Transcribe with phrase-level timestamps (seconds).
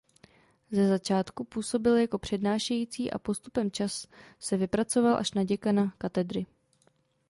[0.71, 4.07] Ze začátku působil jako přednášející a postupem čas
[4.39, 6.45] se vypracoval až na děkana katedry.